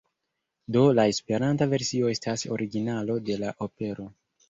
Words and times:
Do 0.75 0.81
la 0.99 1.05
Esperanta 1.17 1.69
versio 1.75 2.11
estas 2.17 2.49
originalo 2.59 3.23
de 3.31 3.41
la 3.47 3.57
opero. 3.71 4.13